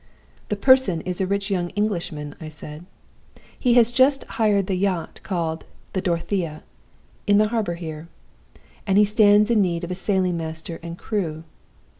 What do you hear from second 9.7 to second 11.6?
of a sailing master and a crew.